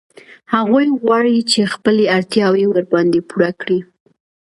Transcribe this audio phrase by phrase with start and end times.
[0.53, 3.79] هغوی غواړي چې خپلې اړتیاوې ورباندې پوره کړي